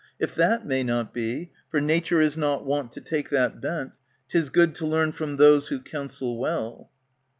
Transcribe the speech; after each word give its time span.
If 0.19 0.33
that 0.33 0.65
may 0.65 0.81
not 0.81 1.13
be, 1.13 1.51
(For 1.69 1.79
nature 1.79 2.21
is 2.21 2.35
not 2.35 2.65
wont 2.65 2.91
to 2.93 3.01
take 3.01 3.29
that 3.29 3.61
bent,) 3.61 3.91
'Tis 4.29 4.49
good 4.49 4.73
to 4.73 4.87
learn 4.87 5.11
from 5.11 5.37
those 5.37 5.67
who 5.67 5.79
counsel 5.79 6.39
well. 6.39 6.89